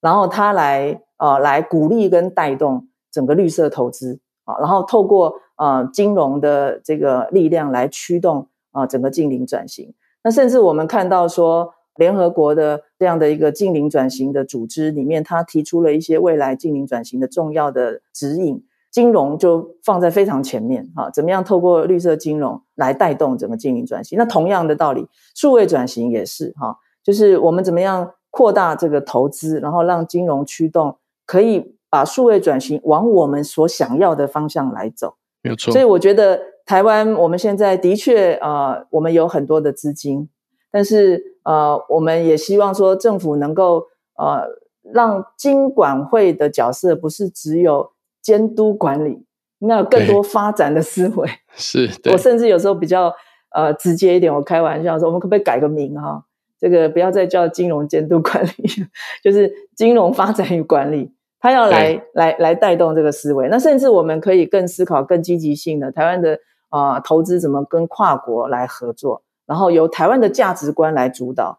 [0.00, 5.40] 然后它来呃来鼓励跟带动整个绿色投资啊，然后透过。
[5.54, 9.94] 啊，金融的这个力量来驱动啊整个近邻转型。
[10.24, 21.10] 那甚至我们看到说，联合国的这样的一个近邻转型的组织里面，它提出了一些未来近邻转型的重要的指引，金融就放在非常前面啊。
[21.10, 24.16] 怎么样透过绿色金融来带动整个经营转型？
[24.16, 35.16] 那同样的道理，数位转型也是哈，就是我们怎么样扩大这个投资，然后让金融驱动可以把数位转型往我们所想要的方向来走。
[35.42, 40.28] 没有错，所以我觉得台湾我们现在的确呃，我们有很多的资金，
[40.70, 44.46] 但是呃，我们也希望说政府能够呃，
[44.82, 47.90] 让金管会的角色不是只有
[48.22, 49.26] 监督管理，
[49.58, 51.28] 应该有更多发展的思维。
[51.54, 53.12] 是，我甚至有时候比较
[53.50, 56.24] 呃直接一点，我开玩笑说，我们可不可以改个名哈？
[56.58, 58.52] 这个不要再叫金融监督管理，
[59.22, 61.12] 就是金融发展与管理。
[61.40, 71.58] 他要来来来带动这个思维，那甚至我们可以更思考更积极性的台湾的啊投资怎么跟跨国来合作，然后由台湾的价值观来主导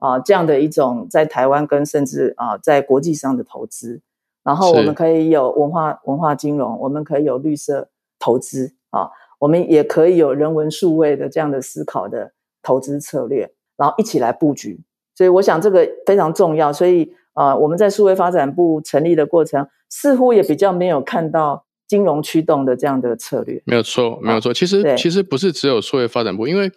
[0.00, 4.00] 啊这样的一种在台湾跟甚至啊在国际上的投资，
[4.42, 14.80] 然后我们可以有文化文化金融，我们可以有绿色投资啊，我们也可以有人文数位的这样的思考的投资策略，然后一起来布局，
[15.14, 17.14] 所以我想这个非常重要，所以。
[17.34, 23.62] 啊，我们在数位发展部成立的过程，似乎也比较没有看到金融驱动的这样的策略。
[23.64, 24.52] 没有错，没有错。
[24.52, 26.70] 其实，其实不是只有数位发展部，因为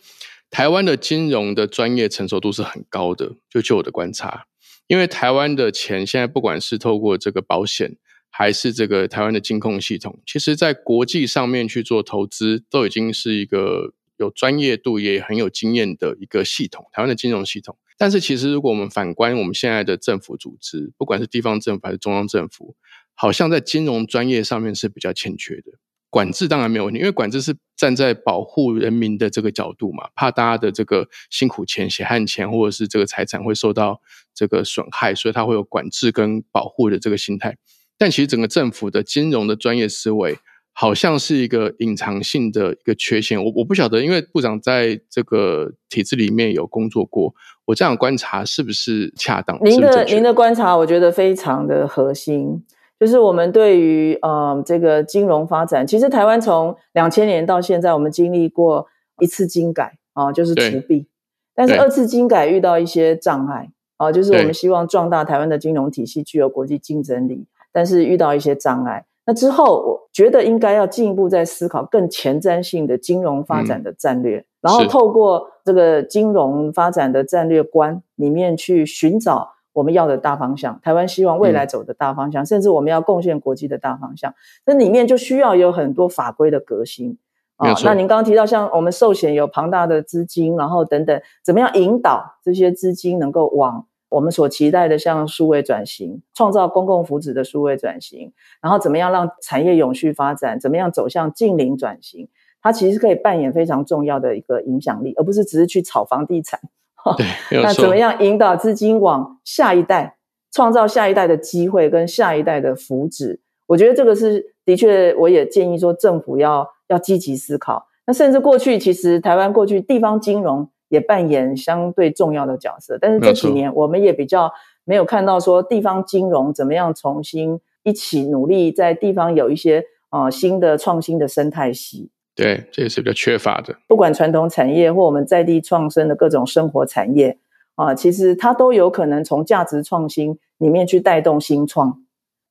[0.49, 3.33] 台湾的金融的专业成熟度是很高的。
[3.49, 4.45] 就就我的观察，
[4.87, 7.97] 因为台湾的钱现在不管是透过这个保险，
[8.29, 16.85] 还是这个台湾的金控系统，其实在国际上面去做投资，都已经是一个有专业度也很有经验的一个系统。
[16.91, 17.77] 台湾的金融系统。
[17.97, 22.75] 但是，其实如果我们反观我们现在的政府组织，不管是地方政府还是中央政府，
[23.13, 25.79] 好像在金融专业上面是比较欠缺的。
[26.15, 33.99] 管制当然没有问题，因为管制是站在保护人民的这个角度嘛，怕大家的这个辛苦钱、血汗钱或者是这个财产会受到
[34.33, 37.57] 这个损害，所以它会有管制跟保护的这个心态。
[37.97, 40.37] 但其实整个政府的金融的专业思维，
[40.71, 43.43] 好像是一个隐藏性的一个缺陷。
[43.43, 49.59] 我我不晓得，因为部长在这个体制里面有工作过，我这样观察是不是恰当？
[49.61, 52.63] 您的您的观察，我觉得非常的核心。
[52.97, 58.87] 就是我们对于呃这个金融发展，其实台湾从两千年到现在，我们经历过
[59.19, 61.07] 一次金改啊，就是除币，
[61.53, 69.05] 但是二次金改遇到一些障碍啊，就是我们希望壮大台湾的金融体系，具有国际竞争力，但是遇到一些障碍。
[69.25, 79.54] 那之后，我觉得应该要进一步在思考更前瞻性的金融发展的战略，然后透过这个金融发展的战略观里面去寻找。
[79.75, 84.33] 我们要的大方向，台湾希望未来走的大方向，甚至我们要贡献国际的大方向，
[84.65, 87.17] 这里面就需要有很多法规的革新
[87.57, 87.73] 啊。
[87.83, 102.29] 那您刚刚提到，像我们寿险有庞大的资金，然后等等，怎么样引导这些资金能够往我们所期待的像数位转型，创造公共福祉的数位转型，然后怎么样让产业永续发展，怎么样走向近零转型，
[102.61, 106.61] 它其实可以扮演非常重要的一个影响力，而不是只是去炒房地产。
[107.17, 110.17] 对，那怎么样引导资金往下一代，
[110.51, 113.39] 创造下一代的机会跟下一代的福祉？
[113.67, 117.87] 我觉得这个是的确，我也建议说政府要要积极思考。
[118.07, 124.51] 那甚至过去其实台湾过去地方金融也扮演相对重要的角色，但是这几年我们也比较
[124.83, 132.09] 没有看到说地方金融怎么样重新一起努力，在地方有一些呃新的创新的生态系。
[132.35, 133.75] 对，这也是比较缺乏的。
[133.87, 137.37] 不管传统产业或我们在地创生的各种生活产业
[137.75, 142.01] 啊，其实它都有可能从价值创新里面去带动新创。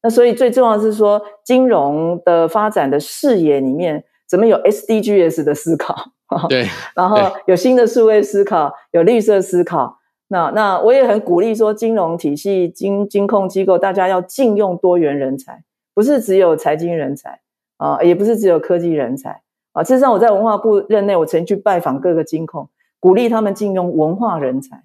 [0.03, 5.95] 那所以最重要是说，金融的发展的视野里面，怎么有 SDGs 的思考？
[6.49, 6.67] 对，
[6.97, 9.99] 然后有新的数位思考，有绿色思考。
[10.29, 15.63] 那那我也很鼓励说，金融体系、金金控机构，大家要禁用多元人才，
[15.95, 17.41] 不是只有财经人才
[17.77, 19.43] 啊，也不是只有科技人才。
[19.75, 24.83] 啊，事实上我在文化部任内，我曾去拜访各个金控，鼓励他们禁用文化人才。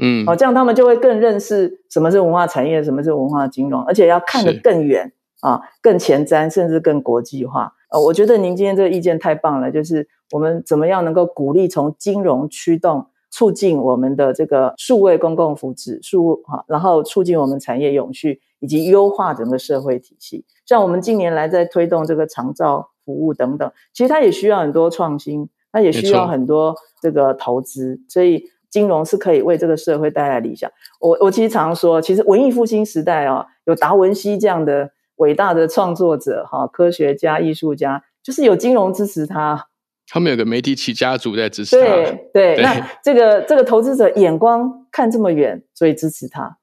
[0.00, 7.72] 嗯，好，这样他们就会更认识什么是文化产业，什么是文化金融，而且要看得更远啊，更前瞻，甚至更国际化。
[7.90, 20.44] 呃，我觉得您今天这个意见太棒了，就是我们怎么样能够鼓励从金融驱动，促进我们的这个数位公共福祉，数哈，然后促进我们产业永续，以及优化整个社会体系。
[20.64, 22.90] 像我们近年来在推动这个长照。
[23.08, 30.70] 服务等等，其实它也需要很多创新，它也需要很多这个投资，所以金融是可以为这个社会带来理想。
[31.00, 39.68] 我我其实常说，其实文艺复兴时代啊，有达文西这样的伟大的创作者哈，科学家、艺术家，就是有金融支持他。
[40.06, 41.86] 他们有个媒体起家族在支持他。
[41.86, 46.58] 对对，那 这个这个投资者眼光看这么远，所以支持他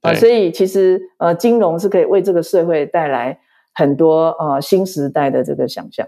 [0.00, 0.12] 啊。
[0.14, 3.38] 所以其实呃，金融是可以为这个社会带来。
[3.78, 6.04] 很多呃新时代的这个想象，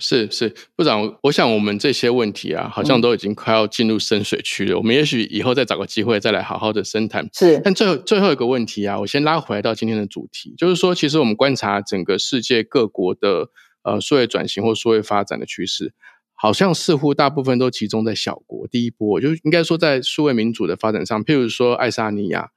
[0.00, 4.76] 是是部长，我想我们这些问题啊，好像都已经快要进入深水区了。
[4.76, 7.24] 我们也许以后再找个机会再来好好的深谈。
[7.32, 13.48] 是，但最后最后一个问题啊，我先拉回来到今天的主题，就是说，其实我们观察整个世界各国的
[13.84, 15.94] 呃数位转型或数位发展的趋势，
[16.34, 18.66] 好像似乎大部分都集中在小国。
[18.66, 22.48] 第一波就应该说在数位民主的发展上，譬如说爱沙尼亚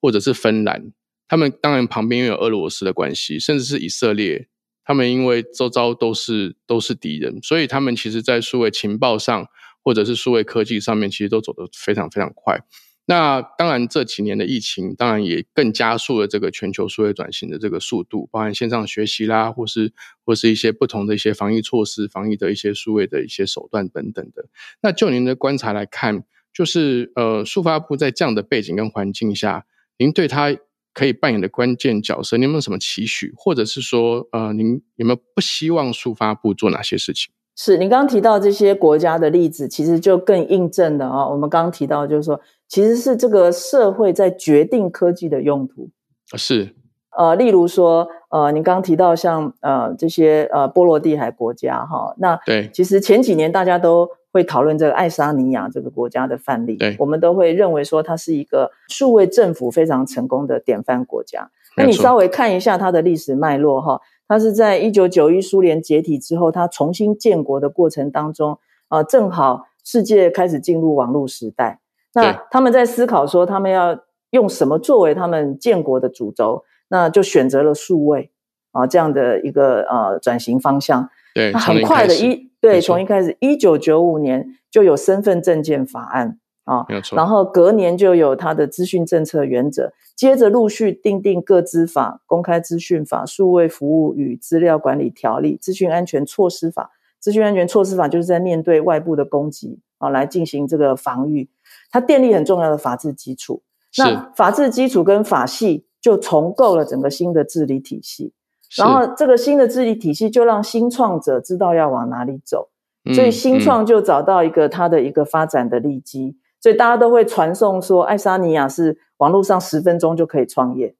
[0.00, 0.92] 或者是芬兰。
[1.34, 4.46] 他们当然旁边又有俄罗斯的关系，甚至是以色列。
[4.84, 9.48] 他们因为周遭都是都是敌人，所以他们其实，在数位情报上，
[9.82, 12.60] 或者是数位科技上面，其实都走得非常非常快。
[13.06, 19.92] 那当然，这几年的疫情，当然也更加速了这个全球数位转型的这个速度，包含线上学习啦，或是
[20.24, 24.44] 或是一些不同的一些防疫措施、防疫的一些数位的一些手段等等的。
[24.82, 29.66] 那就您的观察来看，就是呃，数发部在这样的背景跟环境下，
[29.98, 30.56] 您对他。
[30.94, 37.32] 可以扮演的关键角色，你有没有什么期许，或者是说，呃，您有没有不希望速发部做哪些事情？
[37.56, 41.28] 是，您刚刚提到这些国家的例子，其实就更印证了啊。
[41.28, 45.90] 我们刚刚提到，就是说，其实是这个社会在决定科技的用途。
[46.36, 46.74] 是，
[47.18, 54.08] 呃，例如说，呃，您刚刚提到像呃这些呃波罗的海国家哈，那对，其实前几年大家都。
[54.34, 61.48] 会讨论这个爱沙尼亚这个国家的范例，我们都会认为说它是一个数位政府非常成功的典范国家。
[61.76, 68.58] 那你稍微看一下它的历史脉络哈，它是在一九九一苏联解体之后，它重新建国的过程当中
[68.88, 71.78] 啊，正好世界开始进入网络时代。
[72.14, 78.32] 那他们在思考说他们要用什么作为他们建国的主轴，那就选择了数位
[78.72, 81.08] 啊这样的一个呃转型方向。
[81.34, 87.14] 对，很快的一对，从一开始，一九九五年就有身份证件法案啊，没有错。
[87.14, 96.92] 然后隔年就有它的资讯政策原则，接着陆续订定各资法、公开资讯法、数位服务与资料管理条例、资讯安全措施法。
[97.20, 101.50] 资讯安全措施法就是在面对外部的攻击啊，来进行这个防御。
[101.90, 103.62] 它建立很重要的法治基础。
[103.98, 108.32] 那法治基础跟法系就重构了整个新的治理体系。
[108.76, 112.68] 然后这个新的治理体系就让新创者知道要往哪里走，
[113.14, 116.36] 所以新创就找到一个它的一个发展的利基。
[116.60, 120.94] 所以大家都会传送说，爱沙尼亚是网络上十分钟就可以创业。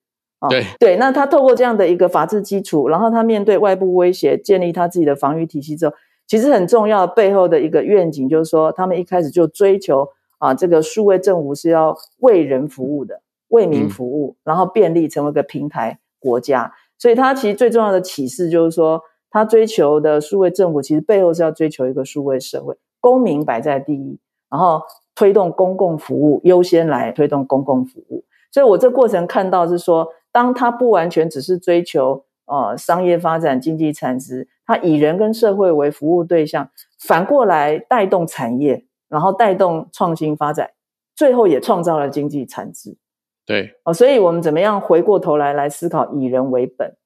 [0.51, 5.95] 对对，那他透过这样的一个法治基础，然后他面对外部威胁，建立他自己的防御体系之后。
[6.27, 10.09] 其实很重要背后的一个愿景，就是说他们一开始就追求
[10.39, 16.72] 啊，这个数位政府是要为人服务的，为民服务，然后便利成为一个平台国家。
[17.05, 24.81] 所以他其实最重要的启示就是说，他追求的数位政府其实背后是要追求一个数位社会，公民摆在第一，然后
[25.15, 28.25] 推动公共服务优先来推动公共服务。
[28.51, 32.25] 所以我这过程看到是说，当他不完全只是追求。
[32.47, 40.73] 呃，商业发展、经济产值，它以人跟社会为服务对象，反过来带动产业，然后带动创新发展，
[41.17, 42.99] 最后也创造了经济产值。
[43.47, 46.97] 对，哦，所以我们怎么样回过头来来思考以人为本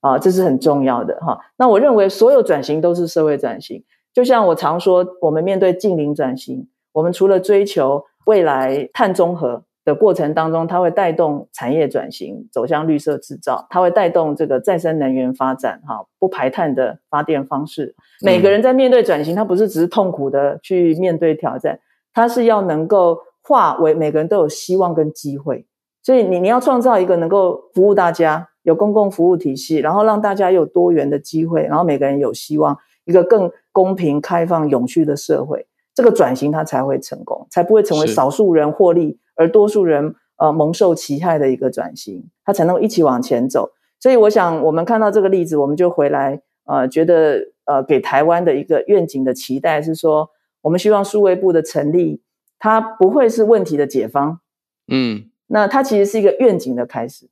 [0.00, 1.38] 啊，这是很重要的哈。
[1.58, 9.64] 那我认为所有转型都是社会转型，就像我常说，我们面对近邻转型，我们除了追求未来碳中和。
[9.84, 17.96] 的过程当中，它会带动产业转型走向绿色制造，它会带动这个再生能源发展，哈，不排碳的发电方式。
[18.24, 21.80] 每个人在面对转型，他不是只是痛苦的去面对挑战，
[22.14, 25.66] 他是要能够化为每个人都有希望跟机会。
[26.02, 39.18] 所以你你要创造一个能够服务大家、有公共服务体系，然后让大家有多元的机会，然后每个人有希望，一个更公平、开放、永续的社会，这个转型它才会成功，才不会成为少数人获利。
[39.34, 43.70] 而多数人呃蒙受其害的一个转型，它才能一起往前走。
[43.98, 50.30] 所以我想，我们看到这个例子，我们就回来呃，觉得呃，给台湾的一个愿景的期待是说，
[50.62, 52.20] 我们希望数位部的成立，
[52.58, 54.40] 它不会是问题的解方，
[54.88, 57.28] 嗯，那它其实是一个愿景的开始。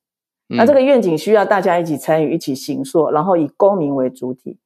[0.48, 4.58] 那这个愿景需要大家一起参与，一起行塑，然后以公民为主体，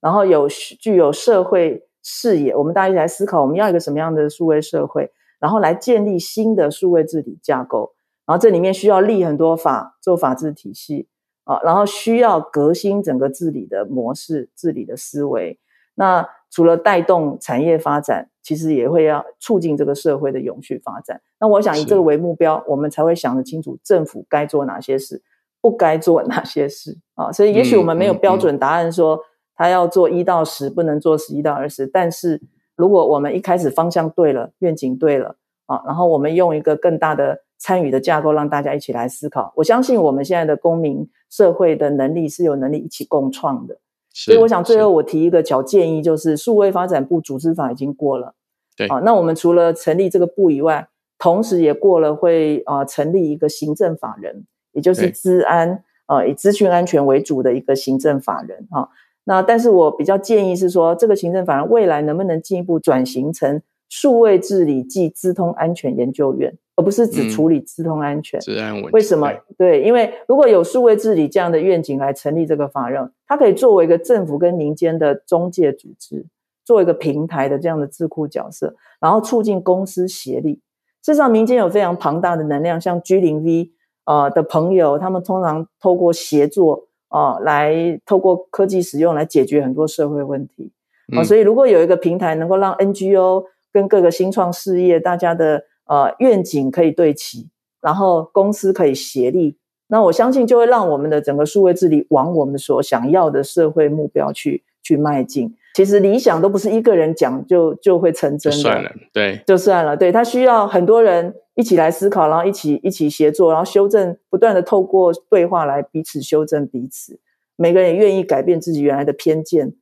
[0.00, 5.10] 然后有具有社会视野，我们大家一起来思考，我们要一个什么样的数位社会。
[5.40, 7.94] 然后来建立新的数位治理架构，
[8.26, 11.08] 然后这里面需要立很多法做法治体系
[11.44, 15.58] 啊，然后需要革新整个治理的模式、治理的思维。
[15.94, 21.20] 那除了带动产业发展，其实也会要促进这个社会的永续发展。
[21.38, 25.22] 那我想以这个为目标，我们才会想得清楚政府该做哪些事，
[25.60, 27.30] 不该做哪些事啊。
[27.30, 29.20] 所以也许我们没有标准答案，说
[29.54, 32.40] 他要做一到十，不能做十一到二十，但是。
[32.76, 35.36] 如果我们一开始方向对了，愿景对了
[35.66, 39.52] 啊，然后我们用一个更大的参与的架构，让大家一起来思考。
[39.56, 43.76] 我相信我们现在的公民社会的能力是有能力一起共创的。
[44.14, 48.34] 所以我想最后我提一个小建议，就是数位发展部组织法已经过了，
[48.80, 58.88] 对啊，那我们除了成立这个部以外，同时也过了会啊成立一个行政法人，也就是资安啊以资讯安全为主的一个行政法人啊。
[59.24, 63.60] 那但是我比较建议是说，这个行政法人未来能不能进一步转型成
[63.90, 68.40] 数位治理暨资通安全研究院，而不是只处理资通安全。
[68.40, 68.90] 治安问题。
[68.92, 69.30] 为什么？
[69.58, 76.24] 对，因为如果有数位治理这样的愿景来成立这个法人，它可以作为一个政府跟民间的中介组织，
[76.70, 80.60] 做一个平台的这样的智库角色，然后促进公司协力。
[81.02, 83.72] 事实上，民间有非常庞大的能量，像 G 零 V
[84.04, 86.86] 呃的朋友，他们通常透过协作。
[87.12, 90.70] 哦，来透过科技使用来解决很多社会问题
[91.16, 93.42] 啊，所以如果有一个平台能够让 NGO
[93.72, 97.48] 跟各个新创事业大家的呃愿景可以对齐，
[97.80, 99.56] 然后公司可以协力，
[99.88, 105.54] 那我相信就会让我们的整个数位治理往我们所想要的社会目标去去迈进。
[105.74, 117.20] 其实理想都不是一个人讲就就会成真的，算了，对，就算了，对他需要很多人一起来思考，然后一起一起协作，然后修正，不断的透过对话来彼此修正彼此，
[117.56, 119.72] 每个人也愿意改变自己原来的偏见。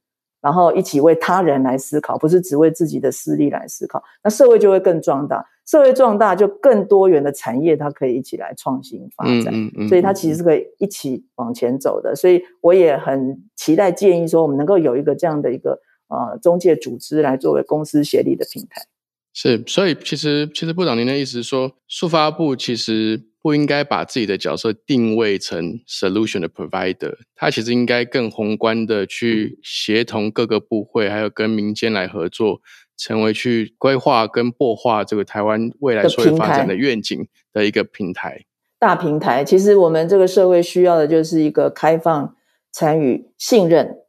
[0.40, 5.44] 然后一起为他人来思考，不是只为自己的私利来思考，那社会就会更壮大。
[5.68, 9.52] 社会壮大，就更多元的产业，它可以一起来创新发展。
[9.52, 9.88] 嗯嗯嗯。
[9.88, 12.16] 所以它其实是可以一起往前走的。
[12.16, 18.86] 所以我也很期待建议说，我们能够有一个这样的一个呃中介组织来作为公司协力的平台。
[19.34, 32.62] 是，所以其实其实部长您的意思是说，速发部其实不应该把自己的角色定位成 solution 的 provider，它其实应该更宏观的去协同各个部会，还有跟民间来合作，
[32.99, 38.44] 成为去规划跟擘画这个台湾未来社会发展的愿景的一个平台。
[38.78, 42.34] 大平台，其实我们这个社会需要的就是一个开放、
[42.70, 44.01] 参与、信任，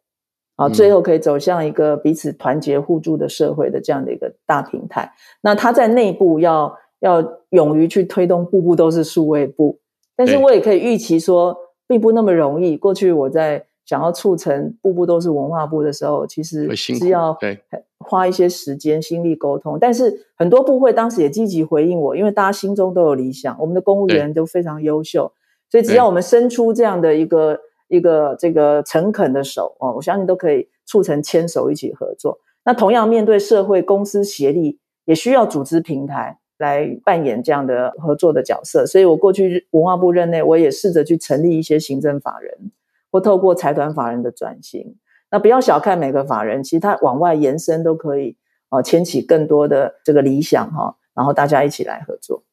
[0.58, 5.14] 啊，最后可以走向一个彼此团结互助的社会的这样的一个大平台。
[5.42, 6.78] 那它在内部要。
[7.02, 9.80] 要勇于去推动，步步都是数位部，
[10.18, 12.76] 但是我也可以预期说，并不那么容易。
[12.76, 17.36] 过去我在想要促成步步都是文化部的时候，其实是要
[17.98, 19.80] 花一些时间、心力沟通。
[19.82, 25.32] 但是很多部会当时也积极回应我，因为大家心中都有理想，我们的公务员都非常优秀，
[25.72, 32.38] 所以只要我们伸出这样的一个一个这个诚恳的手哦，我相信都可以促成牵手一起合作。
[32.66, 36.38] 那同样面对社会公司协力，也需要组织平台。
[36.60, 42.54] 来扮演这样的合作的角色，所以我过去文化部任内，我也试着去成立一些行政法人，
[43.12, 44.96] 或透过财团法人的转型。
[45.32, 48.36] 那不要小看每个法人，其实它往外延伸都可以
[48.70, 52.44] 啊，牵起更多的这个理想哈，然后大家一起来合作。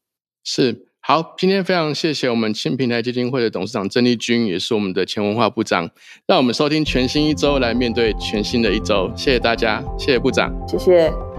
[0.44, 5.88] 是好，今天非常谢谢我们新平台基金会的董事长郑丽君，也是我们的前文化部长，
[6.26, 9.10] 让我们收听全新一周来面对全新的一周。
[9.16, 11.35] 谢谢大家，谢谢部长，谢谢。